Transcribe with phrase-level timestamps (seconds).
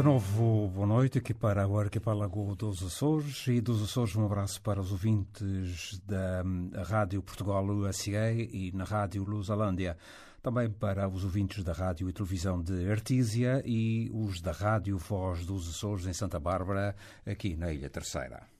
[0.00, 4.62] De novo, boa noite aqui para o Arquipélago dos Açores e dos Açores um abraço
[4.62, 6.42] para os ouvintes da
[6.84, 9.98] Rádio Portugal USA e na Rádio Lusalândia.
[10.42, 15.44] Também para os ouvintes da Rádio e Televisão de Artísia e os da Rádio Voz
[15.44, 16.96] dos Açores em Santa Bárbara,
[17.26, 18.59] aqui na Ilha Terceira.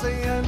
[0.00, 0.39] Vou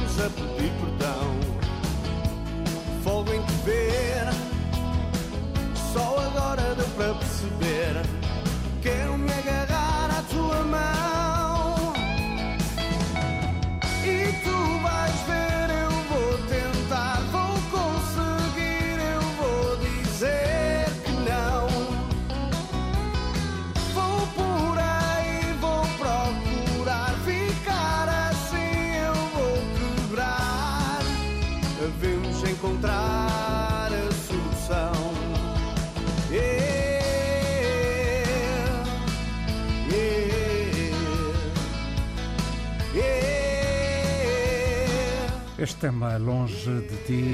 [45.83, 47.33] tema Longe de Ti,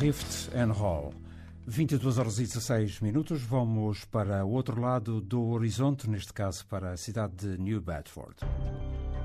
[0.00, 1.14] Rift and Hall.
[1.66, 6.90] 22 horas e 16 minutos, vamos para o outro lado do horizonte, neste caso para
[6.90, 8.36] a cidade de New Bedford.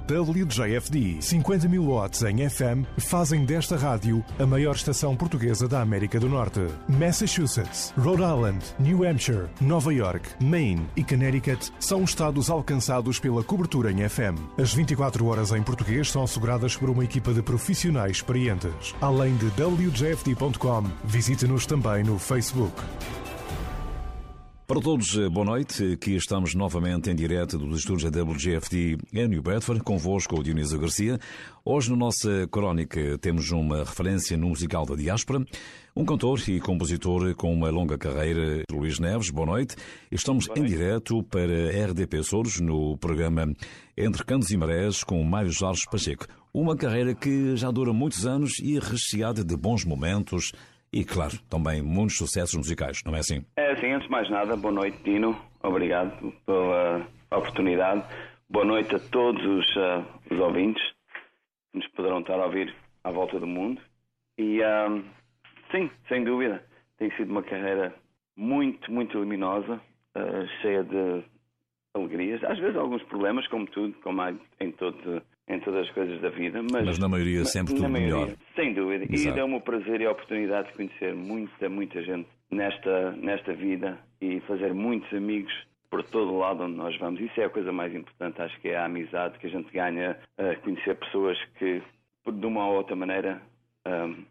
[0.07, 6.17] WJFD 50 mil watts em FM fazem desta rádio a maior estação portuguesa da América
[6.17, 6.61] do Norte.
[6.87, 13.91] Massachusetts, Rhode Island, New Hampshire, Nova York, Maine e Connecticut são estados alcançados pela cobertura
[13.91, 14.39] em FM.
[14.57, 18.95] As 24 horas em português são asseguradas por uma equipa de profissionais experientes.
[19.01, 22.81] Além de WJFD.com, visite-nos também no Facebook.
[24.67, 25.93] Para todos, eh, boa noite.
[25.93, 30.77] Aqui estamos novamente em direto dos estúdios da WGFT em New Bedford, convosco, o Dionísio
[30.77, 31.17] Garcia.
[31.63, 35.39] Hoje, na nossa crónica, temos uma referência no musical da diáspora.
[35.95, 39.77] Um cantor e compositor com uma longa carreira, Luís Neves, boa noite.
[40.11, 40.73] Estamos boa noite.
[40.73, 43.53] em direto para RDP Açores, no programa
[43.95, 46.27] Entre Cantos e Marés, com Mário Jorge Pacheco.
[46.53, 50.51] Uma carreira que já dura muitos anos e recheada de bons momentos,
[50.91, 53.45] e, claro, também muitos sucessos musicais, não é assim?
[53.57, 55.37] É assim, antes de mais nada, boa noite, Dino.
[55.61, 58.03] Obrigado pela oportunidade.
[58.49, 60.81] Boa noite a todos os, uh, os ouvintes
[61.71, 62.73] que nos poderão estar a ouvir
[63.03, 63.81] à volta do mundo.
[64.37, 65.03] E, uh,
[65.71, 66.63] sim, sem dúvida,
[66.97, 67.93] tem sido uma carreira
[68.35, 69.81] muito, muito luminosa,
[70.15, 71.23] uh, cheia de
[71.93, 72.43] alegrias.
[72.45, 76.29] Às vezes alguns problemas, como tudo, como há em todo em todas as coisas da
[76.29, 76.61] vida.
[76.61, 78.29] Mas, mas na maioria sempre tudo melhor.
[78.55, 79.05] Sem dúvida.
[79.09, 79.29] Exato.
[79.29, 83.97] E deu-me o prazer e a oportunidade de conhecer muita, muita gente nesta, nesta vida
[84.21, 85.53] e fazer muitos amigos
[85.89, 87.21] por todo o lado onde nós vamos.
[87.21, 90.17] Isso é a coisa mais importante, acho que é a amizade que a gente ganha
[90.37, 91.81] a conhecer pessoas que,
[92.29, 93.41] de uma ou outra maneira,
[93.85, 94.25] um,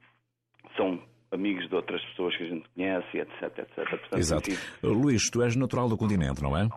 [0.77, 3.75] são amigos de outras pessoas que a gente conhece, etc, etc.
[3.75, 4.51] Portanto, Exato.
[4.83, 6.69] Luís, tu és natural do continente, não é?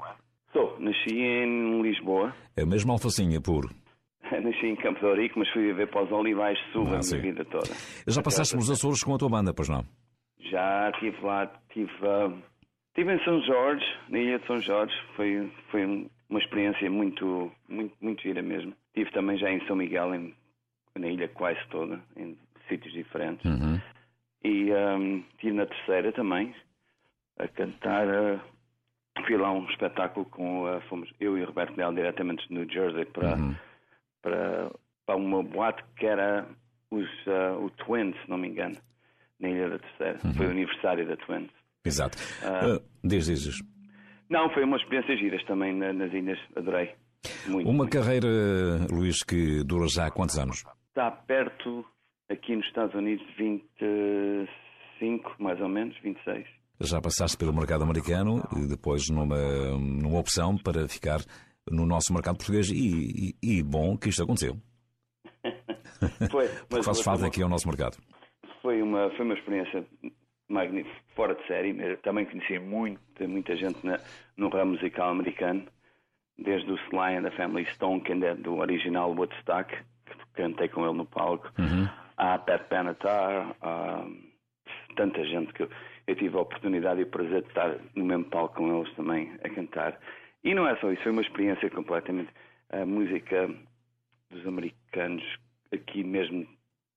[0.53, 0.79] Sou.
[0.79, 2.33] Nasci em Lisboa.
[2.55, 3.69] É mesmo alfacinha puro.
[4.41, 7.21] Nasci em Campo de Ourique, mas fui viver para os Olivais Sul ah, a minha
[7.21, 7.73] vida toda.
[8.07, 9.83] Já passaste nos Açores com a tua banda, pois não?
[10.39, 12.37] Já estive lá, estive, uh,
[12.89, 14.93] estive em São Jorge, na ilha de São Jorge.
[15.15, 18.73] Foi, foi uma experiência muito, muito, muito gira mesmo.
[18.89, 20.33] Estive também já em São Miguel, em,
[20.97, 22.37] na ilha quase toda, em
[22.67, 23.45] sítios diferentes.
[23.45, 23.79] Uhum.
[24.43, 26.53] E um, estive na terceira também,
[27.37, 28.07] a cantar.
[28.07, 28.39] Uh,
[29.25, 32.69] fui lá um espetáculo com uh, fomos eu e o Roberto Leal diretamente de New
[32.71, 33.35] Jersey para.
[33.35, 33.55] Uhum
[34.21, 34.71] para,
[35.05, 36.47] para uma boate que era
[36.91, 38.75] os, uh, o Twins, se não me engano,
[39.39, 40.19] na Ilha da Terceira.
[40.23, 40.33] Uhum.
[40.33, 41.49] Foi o aniversário da Twins.
[41.85, 42.17] Exato.
[42.43, 43.61] Uh, uh, diz, dizes.
[44.29, 46.93] Não, foi uma experiência giras também nas ilhas, adorei.
[47.47, 47.91] Muito, uma muito.
[47.91, 48.27] carreira,
[48.91, 50.63] Luís, que dura já há quantos anos?
[50.89, 51.85] Está perto,
[52.29, 56.45] aqui nos Estados Unidos, 25, mais ou menos, 26.
[56.81, 59.35] Já passaste pelo mercado americano e depois numa,
[59.77, 61.19] numa opção para ficar
[61.71, 64.57] no nosso mercado português e, e, e bom que isto aconteceu.
[66.31, 67.97] Foi, mas faz falta aqui ao nosso mercado.
[68.61, 69.85] Foi uma, foi uma experiência
[70.47, 71.97] magnífica, fora de série.
[71.97, 73.99] também conheci muita, muita gente na,
[74.37, 75.65] no ramo musical americano,
[76.37, 79.75] desde o Sly and the Family Stone, que ainda é do original Woodstock,
[80.05, 81.87] que cantei com ele no palco, uhum.
[82.17, 84.05] a Pat Benatar, a
[84.95, 85.69] tanta gente que eu,
[86.07, 89.31] eu tive a oportunidade e o prazer de estar no mesmo palco com eles também
[89.43, 89.99] a cantar.
[90.43, 92.31] E não é só isso, foi uma experiência completamente.
[92.69, 93.49] A música
[94.29, 95.23] dos americanos,
[95.73, 96.47] aqui mesmo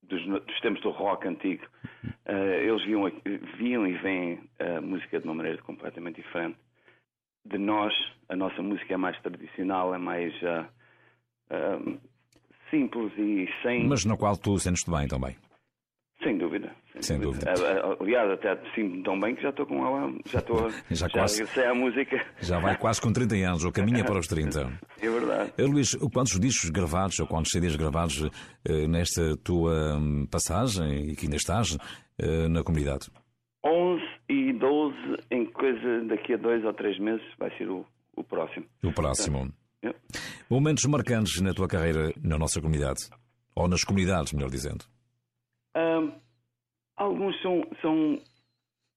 [0.03, 1.65] dos, dos tempos do rock antigo,
[2.05, 3.11] uh, eles viam,
[3.56, 6.59] viam e veem a música de uma maneira completamente diferente.
[7.44, 7.93] De nós,
[8.29, 10.67] a nossa música é mais tradicional, é mais uh,
[11.50, 12.00] uh,
[12.71, 13.89] simples e sem.
[13.89, 15.37] Mas na qual tu sentes-te bem também.
[16.23, 16.73] Sem dúvida.
[17.00, 17.53] Sem, dúvida.
[18.00, 21.43] Aliás, até sinto tão bem que já estou com ela, já estou já, já quase,
[21.43, 22.25] a música.
[22.41, 24.73] Já vai quase com 30 anos, ou caminha para os 30.
[25.03, 25.53] É verdade.
[25.59, 28.31] Eh, Luís, quantos discos gravados, ou quantos CDs gravados
[28.65, 31.77] eh, nesta tua hum, passagem, e que ainda estás,
[32.19, 33.11] eh, na comunidade?
[33.65, 34.97] 11 e 12
[35.33, 37.84] em coisa daqui a dois ou três meses vai ser o,
[38.17, 38.67] o próximo.
[38.84, 39.53] O próximo.
[39.82, 39.93] É.
[40.49, 43.11] Momentos marcantes na tua carreira na nossa comunidade?
[43.56, 44.84] Ou nas comunidades, melhor dizendo?
[45.77, 46.13] Um,
[46.96, 48.20] alguns são, são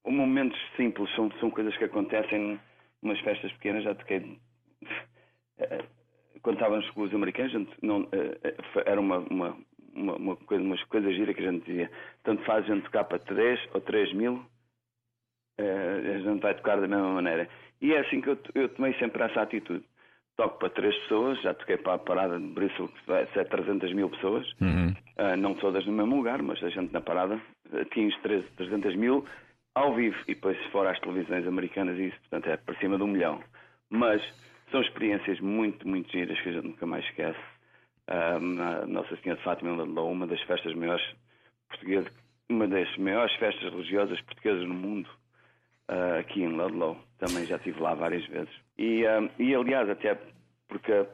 [0.06, 2.60] momentos simples, são, são coisas que acontecem
[3.02, 3.84] umas festas pequenas.
[3.84, 4.38] Já toquei.
[5.58, 5.86] Eh,
[6.42, 9.58] quando estávamos com os americanos, não, eh, eh, era uma, uma,
[9.94, 11.92] uma, uma coisa, umas coisas giras que a gente dizia.
[12.24, 14.46] Tanto faz a gente tocar para 3 ou 3 mil,
[15.58, 17.48] a gente vai tocar da mesma maneira.
[17.82, 19.86] E é assim que eu, eu tomei sempre essa atitude
[20.36, 24.10] toco para três pessoas, já toquei para a parada de Bristol, que é 300 mil
[24.10, 24.90] pessoas, uhum.
[25.18, 27.42] uh, não todas no mesmo lugar, mas a gente na parada
[27.74, 29.26] atinge 300 mil
[29.74, 33.08] ao vivo e depois fora as televisões americanas isso, portanto é para cima de um
[33.08, 33.44] milhão.
[33.90, 34.22] Mas
[34.72, 37.40] são experiências muito, muito giras que a gente nunca mais esquece.
[38.08, 38.40] A
[38.88, 41.06] Nossa Senhora de Fátima Ladlou, uma das festas maiores
[41.70, 42.12] portuguesas,
[42.50, 45.10] uma das maiores festas religiosas portuguesas no mundo,
[45.90, 46.98] uh, aqui em Ludlow.
[47.18, 48.54] Também já estive lá várias vezes.
[48.78, 50.18] E, uh, e aliás, até
[50.68, 51.06] porque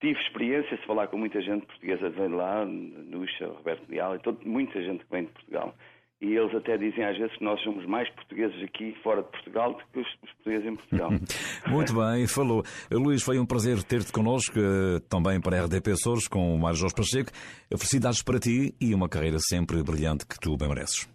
[0.00, 4.38] tive experiência de falar com muita gente portuguesa de lá, Nuxa, Roberto Leal, e todo,
[4.44, 5.74] muita gente que vem de Portugal.
[6.18, 9.74] E eles até dizem às vezes que nós somos mais portugueses aqui fora de Portugal
[9.74, 11.10] do que os, portugueses em Portugal.
[11.68, 12.62] Muito bem, falou.
[12.90, 16.78] Luís, foi um prazer ter-te connosco, eh, também para a RDP Açores, com o Mário
[16.78, 17.30] Jorge Pacheco.
[17.68, 21.06] Felicidades para ti e uma carreira sempre brilhante que tu bem mereces.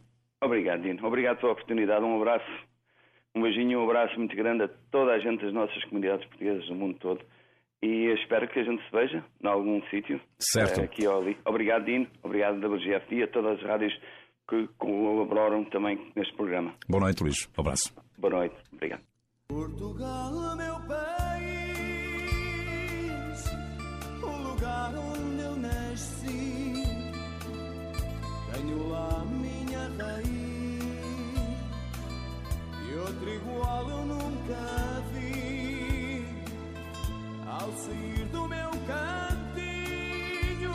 [0.43, 1.03] Obrigado, Dino.
[1.05, 2.05] Obrigado pela oportunidade.
[2.05, 2.45] Um abraço
[3.33, 6.67] Um beijinho e um abraço muito grande a toda a gente das nossas comunidades portuguesas
[6.67, 7.21] do mundo todo.
[7.83, 10.21] E espero que a gente se veja em algum sítio.
[10.37, 10.81] Certo.
[10.81, 11.37] Eh, aqui ou ali.
[11.45, 12.07] Obrigado, Dino.
[12.21, 13.93] Obrigado, WGFD, e a todas as rádios
[14.47, 16.73] que colaboram também neste programa.
[16.87, 17.49] Boa noite, Luís.
[17.57, 17.91] Um abraço.
[18.17, 18.55] Boa noite.
[18.71, 19.01] Obrigado.
[19.47, 21.81] Portugal, meu país,
[24.21, 26.83] o lugar onde eu nasci.
[28.53, 30.81] Tenho lá minha raiz
[32.89, 35.70] e outro igual eu nunca vi.
[37.61, 40.73] Ao sair do meu cantinho,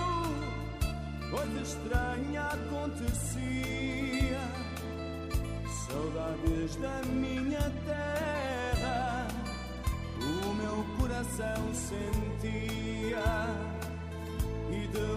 [1.33, 4.41] coisa estranha acontecia.
[5.89, 9.27] Saudades da minha terra,
[10.21, 13.27] o meu coração sentia.
[14.71, 15.09] E de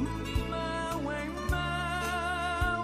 [0.49, 2.83] mão em mão,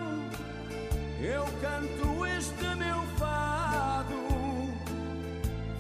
[1.23, 4.21] eu canto este meu fado.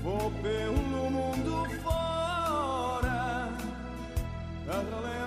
[0.01, 1.24] Vou pelo mundo
[4.75, 5.24] a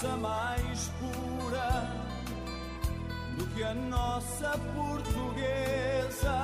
[0.00, 1.86] raça mais pura
[3.36, 6.38] do que a nossa portuguesa.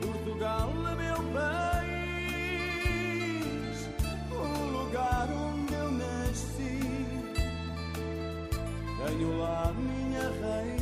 [0.00, 1.88] Portugal é meu país,
[4.32, 4.42] o
[4.76, 6.80] lugar onde eu nasci.
[9.06, 10.79] Tenho lá minha raiz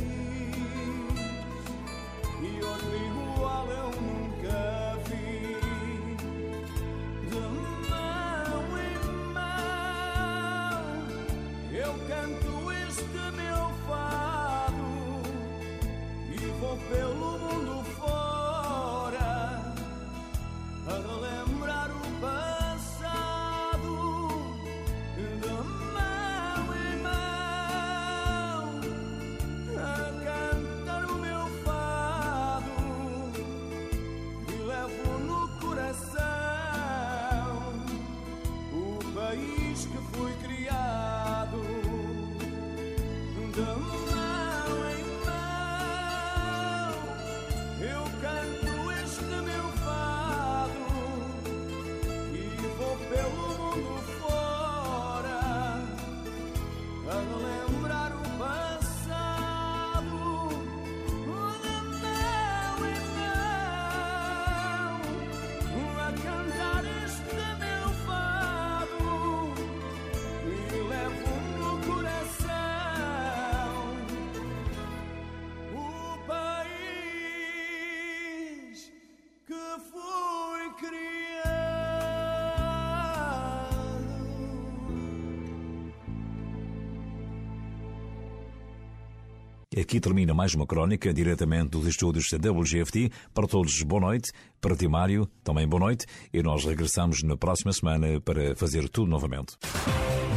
[89.79, 93.09] Aqui termina mais uma crónica diretamente dos estúdios da WGFT.
[93.33, 94.29] Para todos, boa noite.
[94.59, 96.05] Para ti, Mário, também boa noite.
[96.33, 99.55] E nós regressamos na próxima semana para fazer tudo novamente.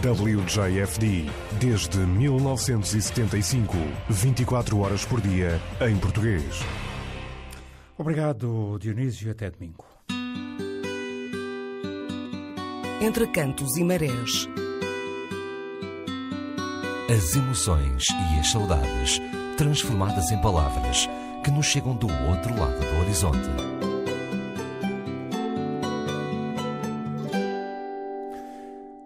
[0.00, 1.26] WJFD,
[1.60, 3.74] desde 1975,
[4.08, 6.60] 24 horas por dia, em português.
[7.98, 9.84] Obrigado, Dionísio, até domingo.
[13.00, 14.48] Entre cantos e marés.
[17.14, 19.20] As emoções e as saudades
[19.58, 21.06] transformadas em palavras
[21.44, 23.48] que nos chegam do outro lado do horizonte.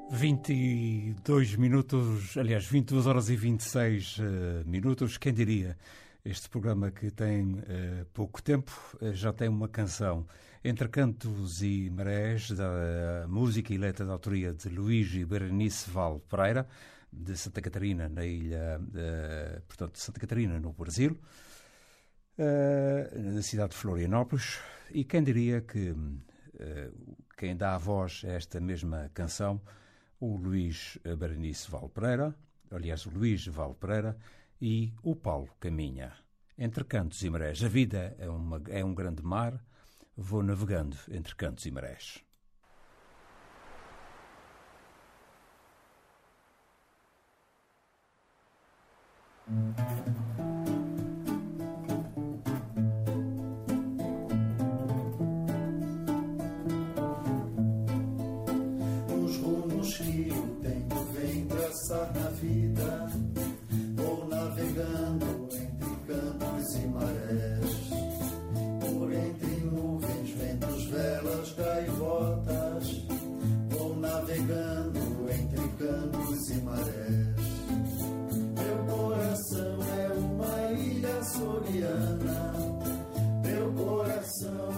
[0.09, 4.23] Vinte e dois minutos, aliás, 22 horas e 26 uh,
[4.65, 5.77] minutos, quem diria?
[6.25, 8.71] Este programa que tem uh, pouco tempo
[9.03, 10.25] uh, já tem uma canção.
[10.63, 16.69] Entre Cantos e Marés, da música e letra da autoria de e Berenice Val Pereira,
[17.17, 21.19] de Santa Catarina, na ilha, uh, portanto, de Santa Catarina, no Brasil,
[22.39, 24.59] uh, na cidade de Florianópolis.
[24.91, 29.61] E quem diria que uh, quem dá a voz a esta mesma canção,
[30.21, 32.35] o Luís Berenice Val Pereira,
[32.71, 34.17] aliás, o Luís Val Pereira,
[34.61, 36.13] e o Paulo caminha.
[36.59, 37.63] Entre cantos e marés.
[37.63, 39.63] A vida é, uma, é um grande mar,
[40.17, 42.26] vou navegando entre cantos e marés.
[49.49, 50.56] うん
[84.37, 84.76] coração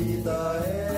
[0.00, 0.30] vida
[0.64, 0.89] é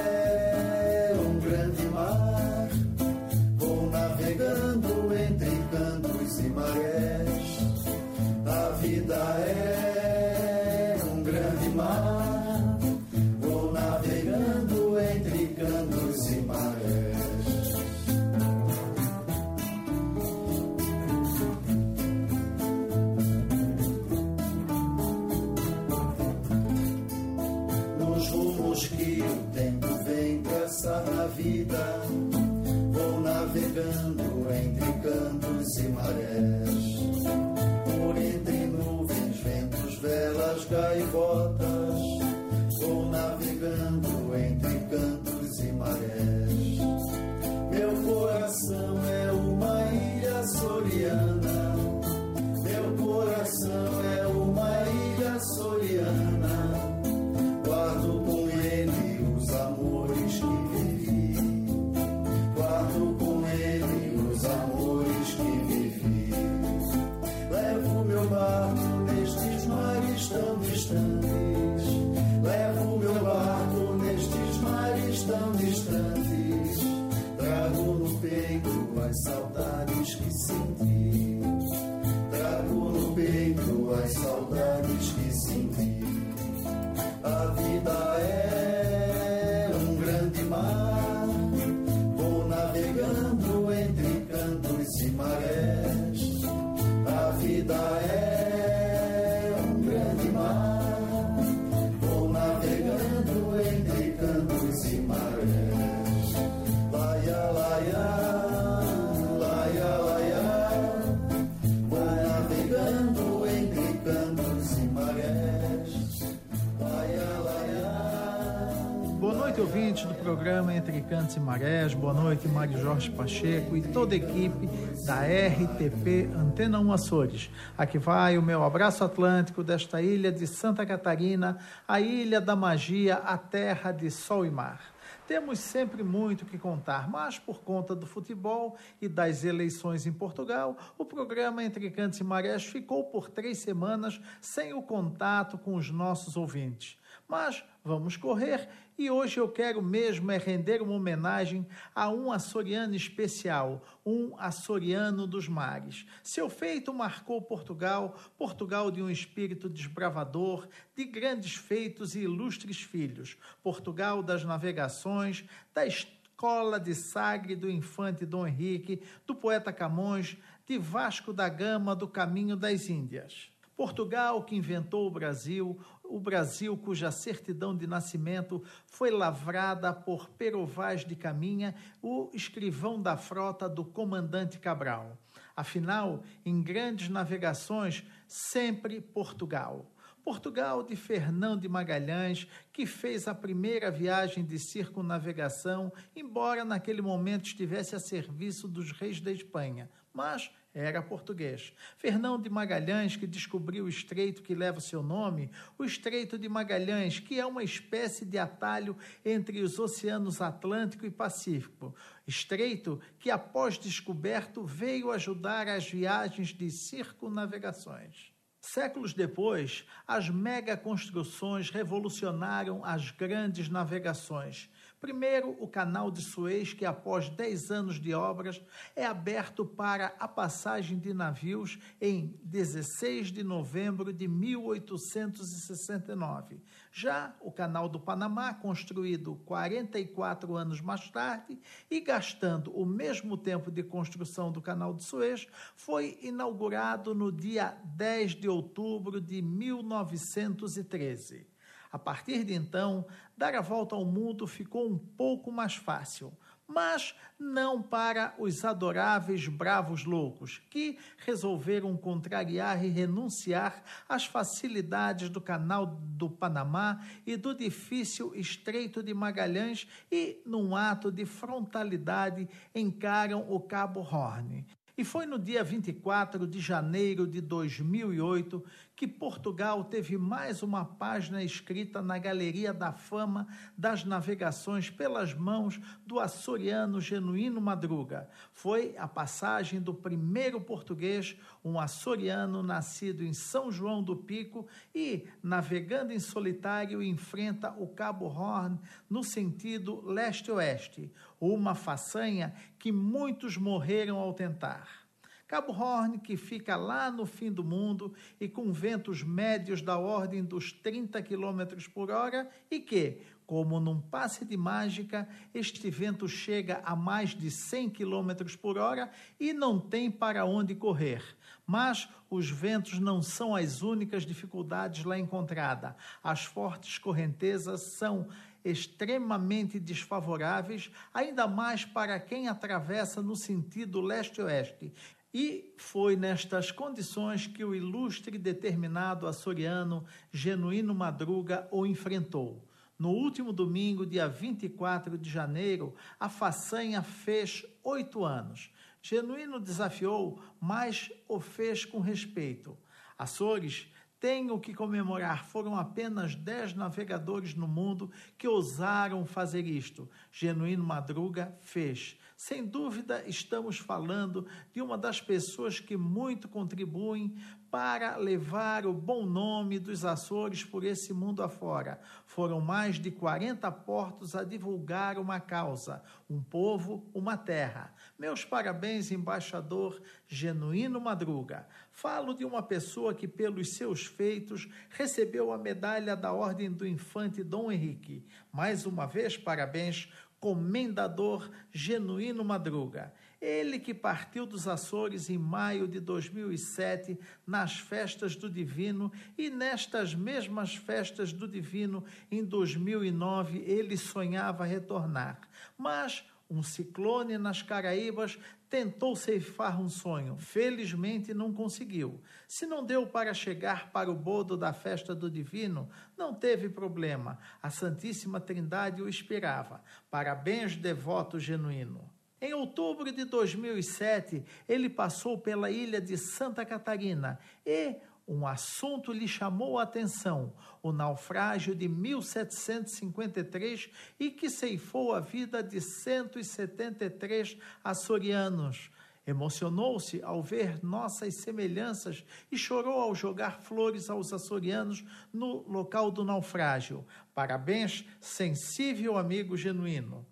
[120.23, 121.95] programa Entre Cantos e Marés.
[121.95, 124.69] Boa noite, Mário Jorge Pacheco e toda a equipe
[125.05, 127.51] da RTP Antena 1 Açores.
[127.77, 131.59] Aqui vai o meu abraço atlântico desta ilha de Santa Catarina,
[131.89, 134.95] a ilha da magia, a terra de sol e mar.
[135.27, 140.77] Temos sempre muito que contar, mas por conta do futebol e das eleições em Portugal,
[140.97, 145.91] o programa Entre Cantos e Marés ficou por três semanas sem o contato com os
[145.91, 146.97] nossos ouvintes.
[147.29, 152.95] Mas vamos correr e hoje eu quero mesmo é render uma homenagem a um açoriano
[152.95, 156.07] especial, um açoriano dos mares.
[156.23, 163.37] Seu feito marcou Portugal, Portugal de um espírito desbravador, de grandes feitos e ilustres filhos,
[163.63, 170.79] Portugal das navegações, da escola de Sagre do infante Dom Henrique, do poeta Camões, de
[170.79, 173.53] Vasco da Gama do caminho das Índias.
[173.77, 175.79] Portugal que inventou o Brasil,
[176.13, 183.17] o Brasil cuja certidão de nascimento foi lavrada por Perovaz de Caminha, o escrivão da
[183.17, 185.17] frota do comandante Cabral.
[185.57, 189.91] Afinal, em grandes navegações, sempre Portugal.
[190.23, 197.47] Portugal de Fernão de Magalhães, que fez a primeira viagem de circunnavegação, embora naquele momento
[197.47, 199.91] estivesse a serviço dos reis da Espanha.
[200.13, 201.73] mas era português.
[201.99, 207.19] Fernão de Magalhães, que descobriu o estreito que leva seu nome, o Estreito de Magalhães,
[207.19, 211.95] que é uma espécie de atalho entre os oceanos Atlântico e Pacífico.
[212.27, 218.33] Estreito que, após descoberto, veio ajudar as viagens de circunnavegações.
[218.65, 224.71] Séculos depois, as megaconstruções revolucionaram as grandes navegações.
[225.03, 228.63] Primeiro, o canal de Suez, que após 10 anos de obras,
[228.95, 236.63] é aberto para a passagem de navios em 16 de novembro de 1869.
[236.93, 241.59] Já o canal do Panamá, construído 44 anos mais tarde
[241.91, 247.77] e gastando o mesmo tempo de construção do canal de Suez, foi inaugurado no dia
[247.97, 251.51] 10 de outubro de 1913.
[251.93, 253.05] A partir de então,
[253.37, 256.33] dar a volta ao mundo ficou um pouco mais fácil,
[256.67, 265.41] mas não para os adoráveis bravos loucos, que resolveram contrariar e renunciar às facilidades do
[265.41, 273.45] Canal do Panamá e do difícil Estreito de Magalhães e, num ato de frontalidade, encaram
[273.51, 274.65] o Cabo Horn.
[275.03, 281.43] E foi no dia 24 de janeiro de 2008 que Portugal teve mais uma página
[281.43, 288.31] escrita na Galeria da Fama das Navegações pelas mãos do açoriano Genuíno Madruga.
[288.53, 295.27] Foi a passagem do primeiro português, um açoriano nascido em São João do Pico e,
[295.43, 298.79] navegando em solitário, enfrenta o Cabo Horn
[299.11, 301.11] no sentido leste-oeste,
[301.51, 305.03] uma façanha que muitos morreram ao tentar.
[305.49, 310.43] Cabo Horn, que fica lá no fim do mundo e com ventos médios da ordem
[310.43, 316.81] dos 30 km por hora e que, como num passe de mágica, este vento chega
[316.83, 321.23] a mais de 100 km por hora e não tem para onde correr.
[321.67, 325.95] Mas os ventos não são as únicas dificuldades lá encontrada.
[326.25, 328.27] As fortes correntezas são
[328.65, 334.93] extremamente desfavoráveis, ainda mais para quem atravessa no sentido leste-oeste.
[335.35, 342.69] E foi nestas condições que o ilustre determinado açoriano Genuíno Madruga o enfrentou.
[342.99, 348.71] No último domingo, dia 24 de janeiro, a façanha fez oito anos.
[349.03, 352.79] Genuíno desafiou, mas o fez com respeito.
[353.19, 353.89] Açores
[354.23, 355.45] tem o que comemorar.
[355.45, 358.09] Foram apenas dez navegadores no mundo
[358.39, 360.09] que ousaram fazer isto.
[360.31, 362.17] Genuíno Madruga fez.
[362.45, 367.37] Sem dúvida, estamos falando de uma das pessoas que muito contribuem
[367.71, 372.01] para levar o bom nome dos Açores por esse mundo afora.
[372.27, 377.95] Foram mais de 40 portos a divulgar uma causa, um povo, uma terra.
[378.19, 381.67] Meus parabéns, embaixador Genuíno Madruga.
[381.91, 387.43] Falo de uma pessoa que, pelos seus feitos, recebeu a medalha da Ordem do Infante
[387.45, 388.27] Dom Henrique.
[388.53, 393.15] Mais uma vez, parabéns comendador Genuíno Madruga.
[393.41, 400.17] Ele que partiu dos Açores em maio de 2007 nas festas do Divino e nestas
[400.17, 405.41] mesmas festas do Divino em 2009 ele sonhava retornar.
[405.79, 408.37] Mas um ciclone nas Caraíbas
[408.73, 410.39] tentou ceifar um sonho.
[410.39, 412.23] Felizmente não conseguiu.
[412.49, 417.39] Se não deu para chegar para o bodo da festa do Divino, não teve problema.
[417.63, 419.85] A Santíssima Trindade o esperava.
[420.11, 422.11] Parabéns, devoto genuíno.
[422.41, 429.29] Em outubro de 2007, ele passou pela ilha de Santa Catarina e um assunto lhe
[429.29, 438.91] chamou a atenção: o naufrágio de 1753 e que ceifou a vida de 173 açorianos.
[439.25, 446.25] Emocionou-se ao ver nossas semelhanças e chorou ao jogar flores aos açorianos no local do
[446.25, 447.07] naufrágio.
[447.33, 450.27] Parabéns, sensível amigo genuíno.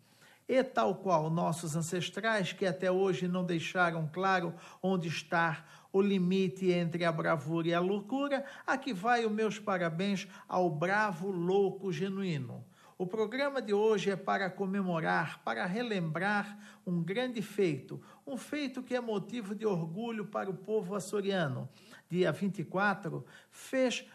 [0.48, 6.70] E tal qual nossos ancestrais, que até hoje não deixaram claro onde está o limite
[6.70, 12.64] entre a bravura e a loucura, aqui vai os meus parabéns ao bravo louco genuíno.
[12.96, 18.94] O programa de hoje é para comemorar, para relembrar um grande feito, um feito que
[18.94, 21.66] é motivo de orgulho para o povo açoriano.
[22.10, 24.06] Dia 24 fez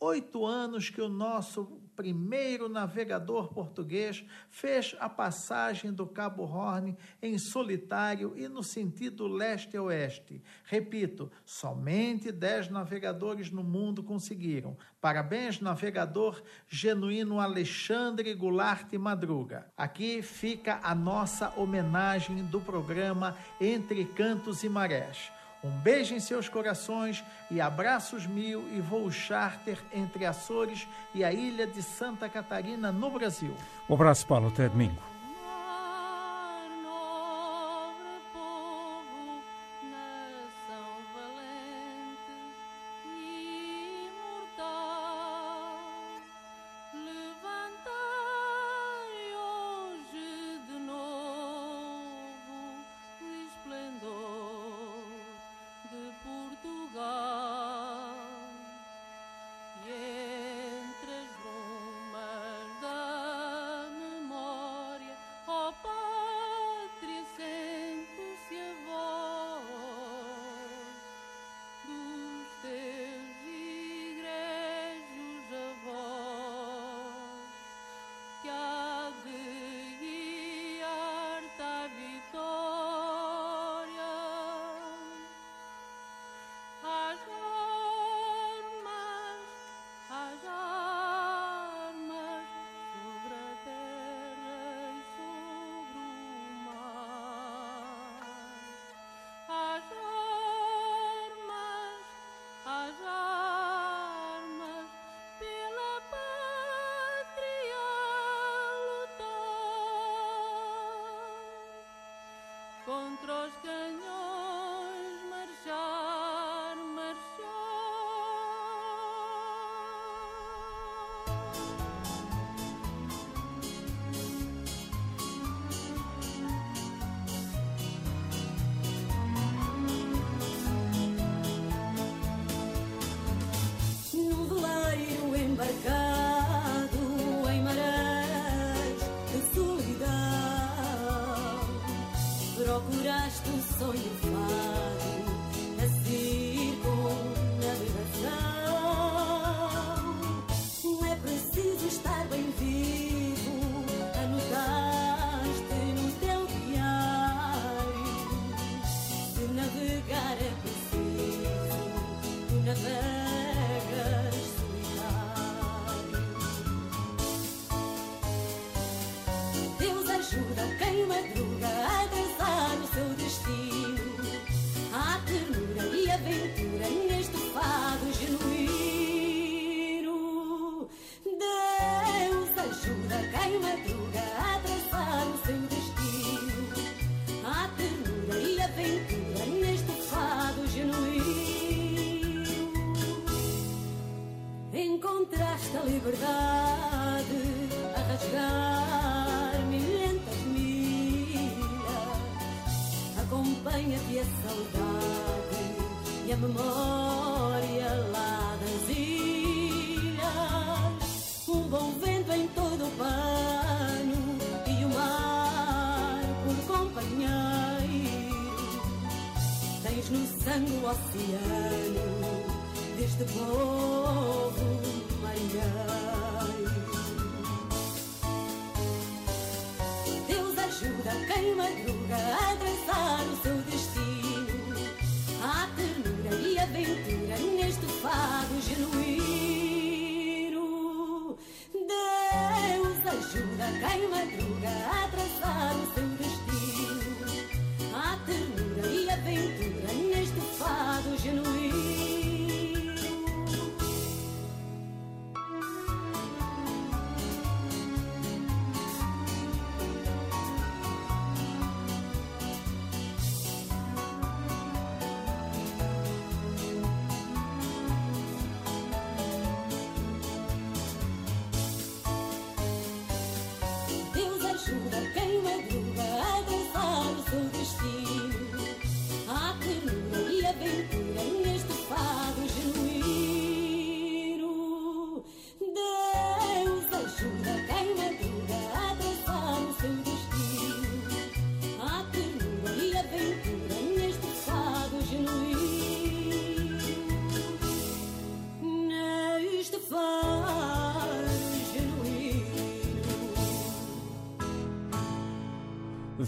[0.00, 7.36] oito anos que o nosso primeiro navegador português, fez a passagem do Cabo Horn em
[7.36, 10.42] solitário e no sentido leste-oeste.
[10.64, 14.78] Repito, somente dez navegadores no mundo conseguiram.
[14.98, 19.70] Parabéns, navegador genuíno Alexandre Goulart Madruga.
[19.76, 25.30] Aqui fica a nossa homenagem do programa Entre Cantos e Marés.
[25.62, 31.32] Um beijo em seus corações e abraços mil e voo charter entre Açores e a
[31.32, 33.54] ilha de Santa Catarina, no Brasil.
[33.88, 34.48] Um abraço, Paulo.
[34.48, 35.02] Até domingo.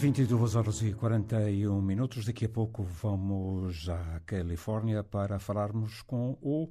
[0.02, 2.24] 22 horas e 41 minutos.
[2.24, 6.68] Daqui a pouco vamos à Califórnia para falarmos com o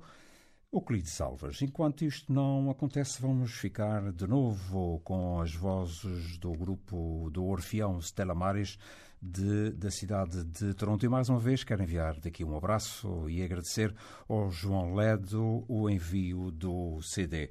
[0.74, 1.62] Euclides Salvas.
[1.62, 8.02] Enquanto isto não acontece, vamos ficar de novo com as vozes do grupo do Orfeão
[8.02, 8.78] Stella Maris
[9.22, 11.06] de, da cidade de Toronto.
[11.06, 13.96] E mais uma vez quero enviar daqui um abraço e agradecer
[14.28, 17.50] ao João Ledo o envio do CD.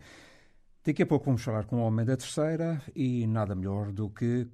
[0.85, 4.47] Daqui a pouco vamos falar com o Homem da Terceira e nada melhor do que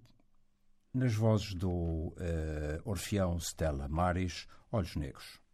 [0.97, 2.15] nas vozes do uh,
[2.85, 5.46] Orfeão Stella Maris, Olhos Negros.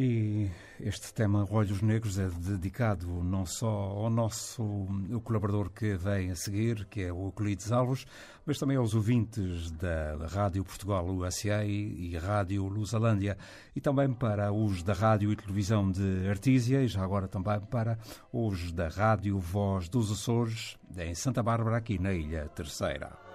[0.00, 4.86] E este tema Olhos Negros é dedicado não só ao nosso
[5.24, 8.06] colaborador que vem a seguir, que é o Euclides Alves,
[8.46, 13.36] mas também aos ouvintes da Rádio Portugal USA e, e Rádio Lusalândia,
[13.74, 17.98] e também para os da Rádio e Televisão de Artísia, e já agora também para
[18.32, 23.27] os da Rádio Voz dos Açores, em Santa Bárbara, aqui na Ilha Terceira.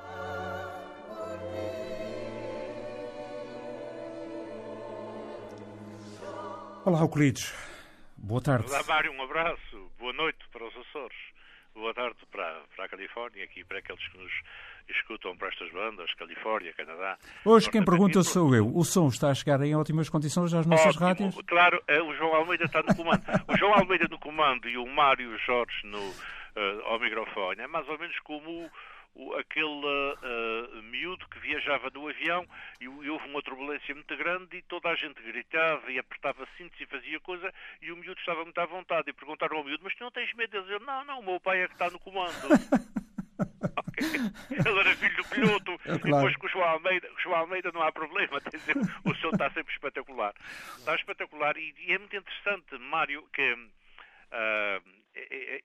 [6.85, 7.53] Olá, Euclides.
[8.17, 8.67] Boa tarde.
[8.67, 9.13] Olá, Mário.
[9.13, 9.89] Um abraço.
[9.97, 11.17] Boa noite para os Açores.
[11.73, 14.31] Boa tarde para, para a Califórnia, aqui para aqueles que nos
[14.89, 17.17] escutam para estas bandas, Califórnia, Canadá.
[17.45, 18.69] Hoje quem pergunta sou eu.
[18.75, 21.05] O som está a chegar em ótimas condições às nossas Ótimo.
[21.05, 21.35] rádios?
[21.47, 23.23] Claro, é, o João Almeida está no comando.
[23.47, 27.61] o João Almeida no comando e o Mário Jorge no, uh, ao microfone.
[27.61, 28.69] É mais ou menos como
[29.15, 32.47] o, aquele uh, miúdo que viajava no avião
[32.79, 36.79] e, e, houve uma turbulência muito grande e toda a gente gritava e apertava cintos
[36.79, 39.95] e fazia coisa e o miúdo estava muito à vontade e perguntaram ao miúdo, mas
[39.95, 40.57] tu não tens medo?
[40.57, 42.33] Ele dizia, não, não, o meu pai é que está no comando.
[43.87, 44.07] okay.
[44.49, 45.99] Ele era filho do piloto é claro.
[45.99, 49.29] e depois com o João Almeida, o João Almeida não há problema, dizer, o som
[49.29, 50.33] está sempre espetacular.
[50.77, 54.83] Está espetacular e, e é muito interessante, Mário, que uh,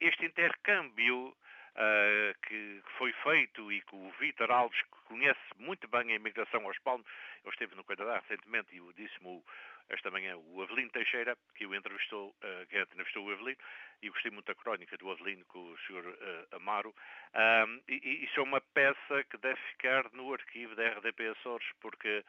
[0.00, 1.34] este intercâmbio
[1.78, 6.66] uh, que, foi feito e que o Vítor Alves, que conhece muito bem a imigração
[6.66, 7.06] aos Palmos,
[7.44, 9.42] eu esteve no Canadá recentemente e disse-me
[9.88, 13.58] esta manhã o Avelino Teixeira, que o entrevistou, uh, que entrevistou o Avelino,
[14.02, 16.06] e gostei muito da crónica do Avelino com o Sr.
[16.06, 16.94] Uh, Amaro.
[17.34, 21.66] Um, e, e isso é uma peça que deve ficar no arquivo da RDP Açores,
[21.80, 22.24] porque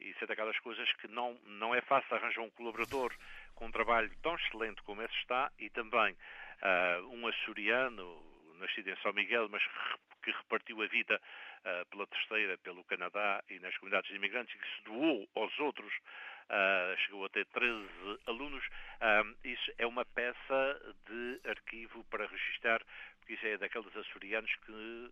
[0.00, 3.12] isso é daquelas coisas que não, não é fácil arranjar um colaborador
[3.54, 6.16] com um trabalho tão excelente como esse está e também
[6.62, 8.29] uh, um açoriano,
[8.60, 9.62] nascido em São Miguel, mas
[10.22, 11.20] que repartiu a vida
[11.60, 15.92] uh, pela terceira, pelo Canadá e nas comunidades de imigrantes, que se doou aos outros,
[15.94, 17.88] uh, chegou a ter 13
[18.26, 18.64] alunos.
[18.66, 22.82] Uh, isso é uma peça de arquivo para registar,
[23.18, 25.10] porque isso é daqueles açorianos que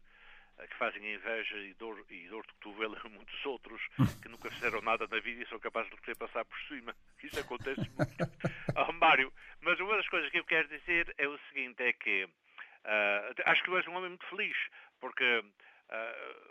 [0.67, 3.81] que fazem inveja e dor, e dor de cotovelo a muitos outros
[4.21, 6.95] que nunca fizeram nada na vida e são capazes de querer passar por cima.
[7.23, 8.25] Isso acontece muito.
[8.77, 12.29] oh, Mário, mas uma das coisas que eu quero dizer é o seguinte, é que
[13.45, 14.57] acho que tu és um homem muito feliz,
[15.01, 16.48] porque uh,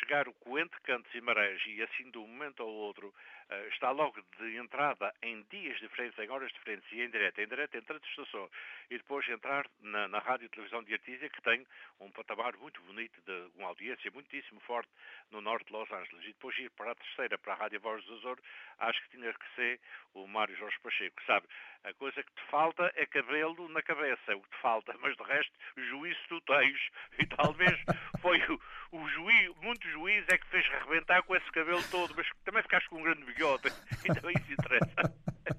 [0.00, 3.90] chegar o Coente, Cantos e Marés e assim de um momento ao outro uh, está
[3.90, 7.96] logo de entrada em dias diferentes, em horas diferentes e em direto, em direto entre
[7.96, 8.50] a estação
[8.90, 11.66] e depois entrar na, na rádio e televisão de Artísia que tem
[12.00, 14.90] um patamar muito bonito, de uma audiência muitíssimo forte
[15.30, 18.04] no norte de Los Angeles e depois ir para a terceira, para a Rádio Voz
[18.04, 18.38] do Azor,
[18.78, 19.80] acho que tinha que ser
[20.14, 21.46] o Mário Jorge Pacheco, sabe?
[21.84, 25.16] A coisa que te falta é cabelo na cabeça, é o que te falta, mas
[25.16, 26.78] de resto, juízo tu tens.
[27.18, 27.78] E talvez
[28.20, 28.60] foi o,
[29.08, 32.96] juiz, muito juiz é que fez arrebentar com esse cabelo todo, mas também ficaste com
[32.96, 33.68] um grande bigode,
[34.04, 35.14] então isso interessa.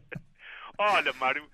[0.78, 1.50] Olha, Mário uh,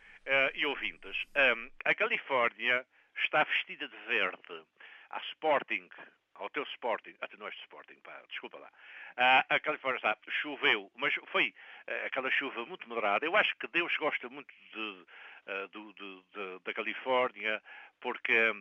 [0.53, 2.85] e ouvintes, um, ehm, a Califórnia
[3.23, 4.63] está vestida de verde.
[5.09, 5.87] A Sporting,
[6.35, 8.67] ao teu Sporting, até não és de Sporting, pá, desculpa lá.
[8.67, 11.53] Uh, a Califórnia está, choveu, mas foi
[11.87, 13.25] uh, aquela chuva muito moderada.
[13.25, 15.05] Eu acho que Deus gosta muito de,
[15.47, 17.61] uh, do, de, de, da Califórnia,
[18.01, 18.53] porque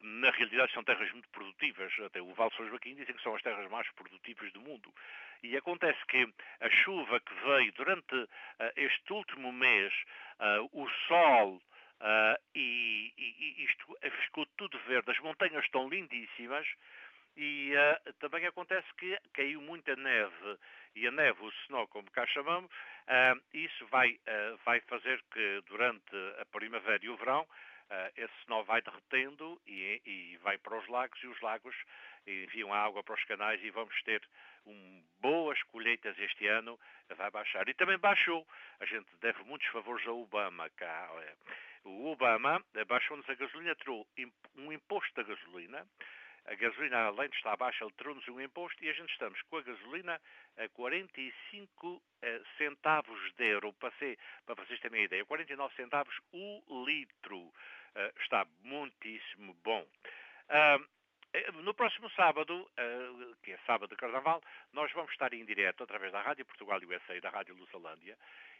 [0.00, 1.92] na realidade são terras muito produtivas.
[2.00, 4.92] Até o Val São Joaquim dizem que são as terras mais produtivas do mundo.
[5.42, 6.28] E acontece que
[6.60, 8.28] a chuva que veio durante
[8.76, 9.92] este último mês,
[10.72, 11.60] o sol,
[12.00, 16.66] Uh, e, e, isto ficou tudo verde, as montanhas estão lindíssimas
[17.36, 20.58] e uh, também acontece que caiu muita neve
[20.96, 24.18] e a neve, o snow, como cá chamamos, uh, isso vai,
[24.64, 27.46] vai fazer que durante a primavera e o verão
[28.16, 31.74] esse snow vai derretendo e, e, vai para os lagos e os lagos
[32.26, 34.22] enviam a água para os canais e vamos ter
[34.66, 36.78] um, boas colheitas este ano,
[37.16, 37.68] vai baixar.
[37.68, 38.46] E também baixou.
[38.80, 41.10] A gente deve muitos favores ao Obama cá.
[41.84, 44.06] O Obama baixou-nos a gasolina, tirou
[44.56, 45.86] um imposto da gasolina.
[46.46, 49.56] A gasolina, além de estar baixa, ele tirou-nos um imposto e a gente estamos com
[49.56, 50.20] a gasolina
[50.58, 53.72] a 45 eh, centavos de euro.
[53.72, 57.50] Passei, para vocês terem uma ideia, 49 centavos o litro.
[57.94, 59.86] Eh, está muitíssimo bom.
[60.50, 60.78] Eh,
[61.62, 62.70] no próximo sábado,
[63.42, 64.40] que é sábado de Carnaval,
[64.72, 68.16] nós vamos estar em direto através da Rádio Portugal USA e da Rádio Lusalândia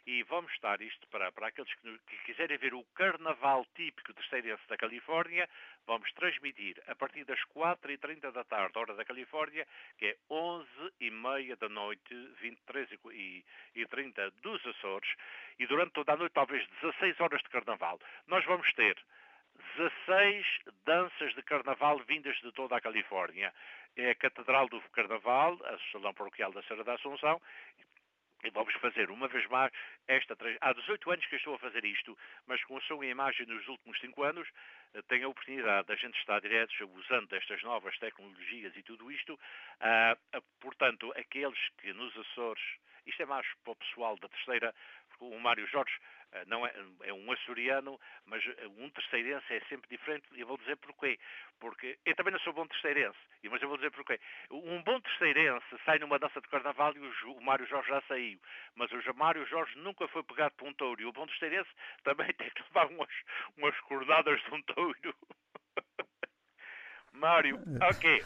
[0.07, 4.67] e vamos estar isto para, para aqueles que, que quiserem ver o carnaval típico terceirense
[4.69, 5.49] da Califórnia,
[5.87, 9.67] vamos transmitir a partir das 4h30 da tarde, hora da Califórnia,
[9.99, 13.45] que é 11h30 da noite, 23 e,
[13.75, 15.11] e 30 dos Açores,
[15.59, 17.99] e durante toda a noite, talvez 16 horas de carnaval.
[18.27, 18.97] Nós vamos ter
[19.77, 20.47] 16
[20.85, 23.53] danças de carnaval vindas de toda a Califórnia.
[23.97, 27.41] É a Catedral do Carnaval, a Salão Paroquial da Serra da Assunção,
[28.45, 29.73] E vamos fazer uma vez mais
[30.07, 30.37] esta.
[30.61, 32.17] Há 18 anos que estou a fazer isto,
[32.47, 34.47] mas com a sua imagem nos últimos 5 anos,
[34.93, 39.33] eh, tenho a oportunidade da gente estar diretos usando destas novas tecnologias e tudo isto.
[39.35, 42.63] Uh, portanto, aqueles que nos Açores,
[43.07, 44.75] isto é mais para o pessoal da terceira,
[45.31, 45.93] o Mário Jorge
[46.35, 46.73] eh, não é,
[47.05, 51.19] é um açoriano, mas eh, um terceirense é sempre diferente, e vou dizer porquê.
[51.61, 54.21] Porque eu também não sou bom terceirense, mas eu vou dizer porquê.
[54.51, 58.41] Um bom terceirense sai numa dança de carnaval e o, Mário Jorge já saiu,
[58.75, 61.71] mas o Mário Jorge nunca foi pegado por um touro, e o bom terceirense
[62.03, 63.15] também tem que levar umas,
[63.57, 65.15] umas cordadas de um touro.
[67.13, 68.25] Mário, ok.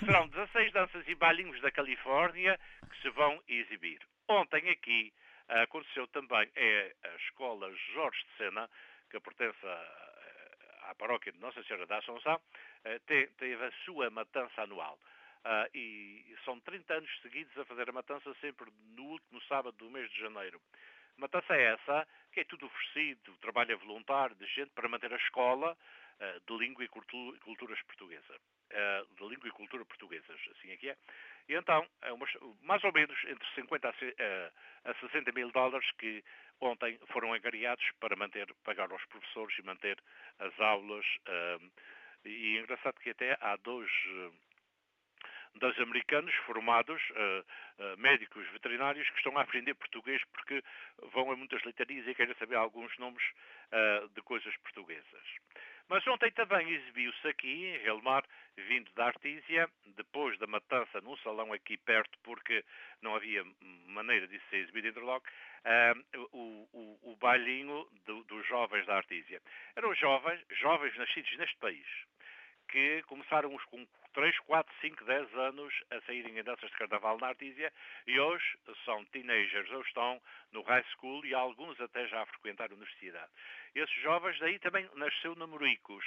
[0.00, 2.58] Serão 16 danças e bailinhos da Califórnia
[2.90, 4.00] que se vão exibir.
[4.28, 5.12] Ontem aqui
[5.48, 8.68] Aconteceu também é a escola Jorge de Sena,
[9.10, 12.40] que pertence à, à paróquia de Nossa Senhora da Assunção,
[12.84, 14.98] eh, teve a sua matança anual.
[15.44, 19.88] Uh, e são 30 anos seguidos a fazer a matança sempre no último sábado do
[19.88, 20.60] mês de janeiro.
[21.16, 25.16] Matança é essa, que é tudo oferecido, trabalho é voluntário de gente para manter a
[25.16, 25.76] escola
[26.46, 28.34] de língua e culturas portuguesa.
[28.70, 30.96] Uh, de língua e cultura portuguesas, assim é que é.
[31.48, 32.10] E então, é
[32.62, 36.24] mais ou menos entre 50 a, a 60 mil dólares que
[36.60, 39.98] ontem foram angariados para manter, pagar aos professores e manter
[40.38, 41.06] as aulas.
[42.24, 43.90] E é engraçado que até há dois
[45.78, 50.62] americanos formados, uh, uh, médicos veterinários, que estão a aprender português porque
[51.12, 53.22] vão a muitas litanias e querem saber alguns nomes
[53.72, 55.26] uh, de coisas portuguesas.
[55.88, 58.24] Mas ontem também exibiu-se aqui, em Relmar,
[58.56, 62.64] vindo da Artísia, depois da matança num salão aqui perto, porque
[63.02, 63.44] não havia
[63.86, 65.24] maneira de ser exibido em logo,
[66.32, 69.40] o, o, o bailinho do, dos jovens da Artísia.
[69.76, 71.86] Eram jovens, jovens nascidos neste país,
[72.68, 77.18] que começaram os com 3, 4, 5, 10 anos a saírem em danças de carnaval
[77.18, 77.72] na Artísia
[78.06, 78.44] e hoje
[78.84, 80.20] são teenagers ou estão
[80.52, 83.30] no high school e alguns até já a frequentar a universidade.
[83.74, 86.04] Esses jovens daí também nasceu namoricos.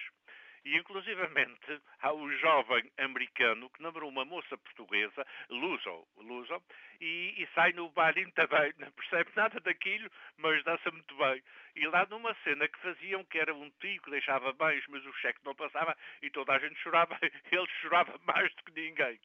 [0.66, 6.62] E, inclusivamente, há um jovem americano que namorou uma moça portuguesa, Luso, Luso
[7.02, 8.74] e, e sai no barinho também.
[8.78, 11.42] Não percebe nada daquilo, mas dança muito bem.
[11.76, 15.14] E lá numa cena que faziam, que era um tio que deixava bens, mas o
[15.14, 17.18] cheque não passava e toda a gente chorava,
[17.52, 19.20] ele chorava mais do que ninguém.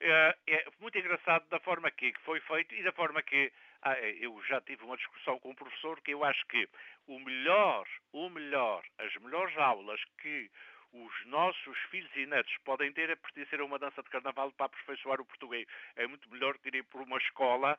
[0.00, 4.42] É, é muito engraçado da forma que foi feito e da forma que ah, eu
[4.44, 6.68] já tive uma discussão com o professor que eu acho que
[7.06, 10.50] o melhor, o melhor, as melhores aulas que
[10.92, 14.66] os nossos filhos e netos podem ter é pertencer a uma dança de carnaval para
[14.66, 15.66] aperfeiçoar o português.
[15.94, 17.78] É muito melhor que irem por uma escola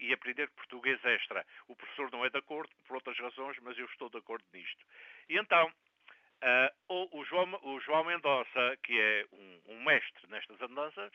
[0.00, 1.46] e aprender português extra.
[1.68, 4.84] O professor não é de acordo, por outras razões, mas eu estou de acordo nisto.
[5.28, 5.72] E então,
[6.42, 8.04] uh, o, João, o, João,
[8.82, 11.12] que é um, um mestre nestas andanças,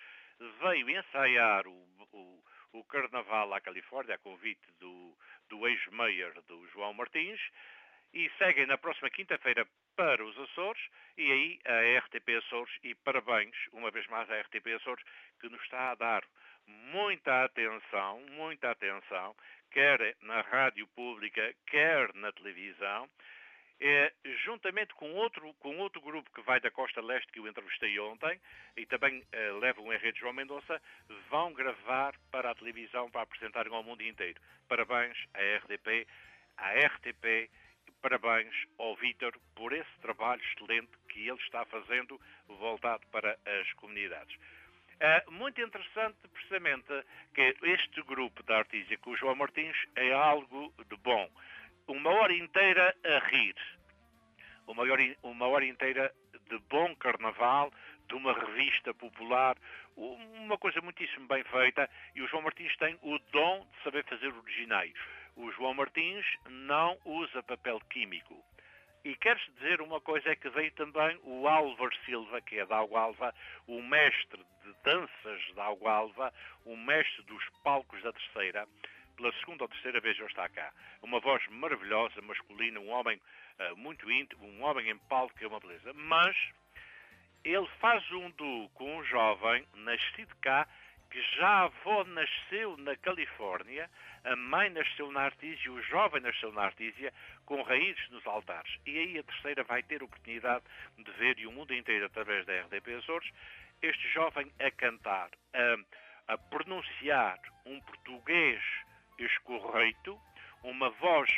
[0.61, 2.43] veio ensaiar o, o
[2.73, 5.15] o Carnaval à Califórnia, a convite do,
[5.47, 7.39] do ex-mayor do João Martins,
[8.13, 9.65] e seguem na próxima quinta-feira
[9.95, 10.81] para os Açores
[11.17, 15.03] e aí a RTP Açores e parabéns uma vez mais à RTP Açores
[15.39, 16.23] que nos está a dar
[16.65, 19.35] muita atenção, muita atenção,
[19.71, 23.09] quer na rádio pública, quer na televisão,
[23.79, 24.13] é,
[24.45, 28.39] juntamente com outro, com outro grupo que vai da Costa Leste, que eu entrevistei ontem,
[28.77, 30.81] e também é, levam em rede João Mendonça,
[31.29, 34.39] vão gravar para a televisão para apresentarem ao mundo inteiro.
[34.67, 36.07] Parabéns à RDP,
[36.57, 37.49] à RTP,
[38.01, 44.37] parabéns ao Vítor por esse trabalho excelente que ele está fazendo voltado para as comunidades.
[44.99, 46.87] É muito interessante, precisamente,
[47.33, 51.29] que este grupo da Artísia com o João Martins é algo de bom
[51.87, 53.55] uma hora inteira a rir,
[54.67, 56.13] uma hora, uma hora inteira
[56.49, 57.71] de bom carnaval,
[58.07, 59.57] de uma revista popular,
[59.95, 64.33] uma coisa muitíssimo bem feita, e o João Martins tem o dom de saber fazer
[64.33, 64.93] originais.
[65.35, 68.43] O João Martins não usa papel químico.
[69.03, 72.77] E queres dizer uma coisa, é que veio também o Álvaro Silva, que é da
[72.77, 73.33] Agualva,
[73.67, 76.33] o mestre de danças da Agualva,
[76.65, 78.65] o mestre dos palcos da Terceira,
[79.15, 80.71] pela segunda ou terceira vez já está cá.
[81.01, 83.19] Uma voz maravilhosa, masculina, um homem
[83.59, 85.93] uh, muito íntimo, um homem em palco que é uma beleza.
[85.93, 86.35] Mas
[87.43, 90.67] ele faz um duo com um jovem nascido cá,
[91.11, 93.89] que já a avó nasceu na Califórnia,
[94.23, 97.13] a mãe nasceu na Artísia, o jovem nasceu na Artísia,
[97.45, 98.79] com raízes nos altares.
[98.85, 100.63] E aí a terceira vai ter oportunidade
[100.97, 103.29] de ver, e o mundo inteiro através da RDP Açores,
[103.81, 108.63] este jovem a cantar, a, a pronunciar um português
[109.25, 110.19] escorreito,
[110.63, 111.29] uma voz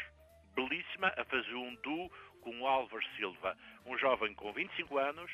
[0.55, 2.09] belíssima a fazer um duo
[2.41, 5.31] com o Álvaro Silva, um jovem com 25 anos,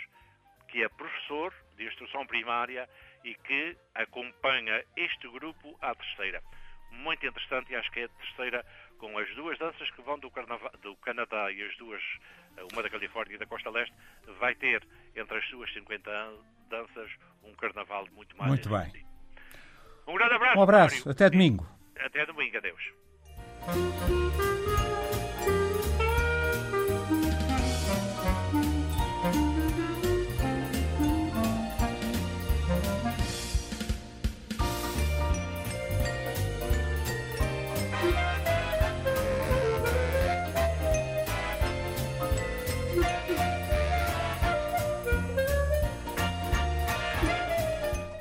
[0.68, 2.90] que é professor de instrução primária
[3.24, 6.42] e que acompanha este grupo à terceira.
[6.92, 8.66] muito interessante e acho que é a terceira
[8.98, 12.02] com as duas danças que vão do, Carnaval, do Canadá e as duas,
[12.58, 13.96] eh, uma da Califórnia e da Costa Leste,
[14.40, 14.86] vai ter
[15.16, 16.12] entre as suas 50
[16.70, 17.10] danças
[17.44, 18.50] um carnaval muito mais.
[18.50, 19.06] Muito bem.
[20.08, 20.60] Um grande abraço.
[20.60, 21.12] Um abraço, Mário.
[21.12, 21.81] até domingo.
[22.04, 22.82] Até domingo, adeus.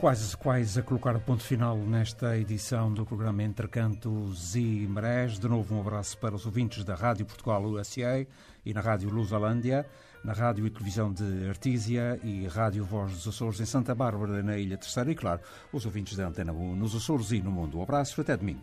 [0.01, 5.39] Quase, quase a colocar o ponto final nesta edição do programa Entre Cantos e Marés.
[5.39, 8.27] De novo, um abraço para os ouvintes da Rádio Portugal USA
[8.65, 9.87] e na Rádio Lusolândia,
[10.25, 14.57] na Rádio e Televisão de Artísia e Rádio Voz dos Açores em Santa Bárbara, na
[14.57, 15.13] Ilha Terceira.
[15.13, 17.79] E, claro, os ouvintes da Antena 1 nos Açores e no mundo.
[17.79, 18.63] Um abraço, até domingo.